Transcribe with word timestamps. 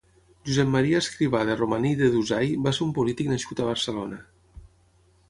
Josep 0.51 0.69
Maria 0.75 1.01
Escrivà 1.01 1.41
de 1.49 1.57
Romaní 1.59 1.91
i 1.95 1.99
de 1.99 2.09
Dusai 2.15 2.49
va 2.69 2.73
ser 2.79 2.83
un 2.87 2.95
polític 2.97 3.29
nascut 3.35 3.63
a 3.65 3.69
Barcelona. 3.71 4.19